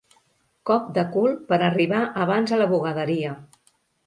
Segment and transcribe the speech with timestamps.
[0.69, 3.37] Cop de cul per arribar abans a la bugaderia.